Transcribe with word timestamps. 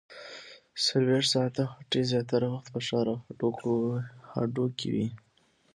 څلورویشت 0.85 1.31
ساعته 1.35 1.63
هټۍ 1.75 2.03
زیاتره 2.11 2.47
وخت 2.53 2.67
په 2.73 2.79
ښار 2.87 3.07
او 3.13 3.19
هډو 4.31 4.65
کې 4.77 4.87
وي 4.95 5.07